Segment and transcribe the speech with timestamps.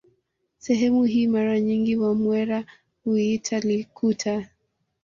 [0.57, 2.65] Sehemu hii mara nyingi wamwera
[3.03, 4.47] huiita Likuta